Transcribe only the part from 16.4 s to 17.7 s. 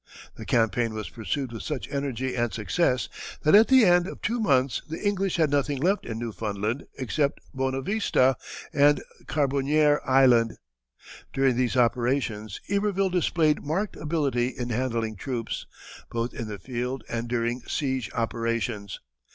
the field and during